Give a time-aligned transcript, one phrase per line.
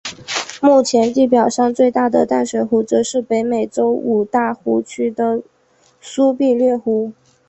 [0.63, 5.43] 目前地表上最大的淡水湖则是北美洲五大湖区的
[6.01, 7.13] 苏必略湖。